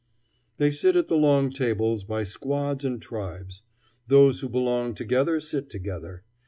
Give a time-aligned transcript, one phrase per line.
[0.57, 3.61] They sit at the long tables by squads and tribes.
[4.07, 6.23] Those who belong together sit together.